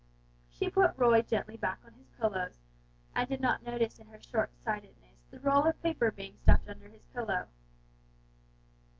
She 0.49 0.67
put 0.71 0.95
Roy 0.97 1.21
gently 1.21 1.57
back 1.57 1.77
on 1.85 1.93
his 1.93 2.09
pillows, 2.19 2.57
and 3.13 3.29
did 3.29 3.39
not 3.39 3.61
notice 3.61 3.99
in 3.99 4.07
her 4.07 4.19
short 4.19 4.49
sightedness 4.63 5.27
the 5.29 5.39
roll 5.39 5.67
of 5.67 5.79
paper 5.83 6.09
being 6.09 6.37
stuffed 6.41 6.67
under 6.67 6.89
his 6.89 7.03
pillow. 7.13 7.49